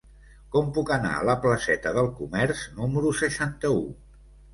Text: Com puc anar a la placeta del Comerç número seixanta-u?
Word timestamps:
Com 0.53 0.69
puc 0.77 0.91
anar 0.95 1.11
a 1.17 1.27
la 1.29 1.35
placeta 1.43 1.91
del 1.97 2.09
Comerç 2.21 2.63
número 2.79 3.13
seixanta-u? 3.21 3.85